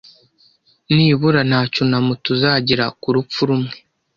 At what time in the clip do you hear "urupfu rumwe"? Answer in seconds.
3.09-3.73